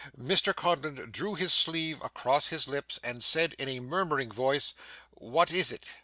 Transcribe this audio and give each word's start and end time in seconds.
Mr 0.19 0.51
Codlin 0.55 0.95
drew 1.11 1.35
his 1.35 1.53
sleeve 1.53 2.01
across 2.01 2.47
his 2.47 2.67
lips, 2.67 2.99
and 3.03 3.23
said 3.23 3.53
in 3.59 3.69
a 3.69 3.79
murmuring 3.79 4.31
voice, 4.31 4.73
'What 5.11 5.51
is 5.51 5.71
it? 5.71 5.89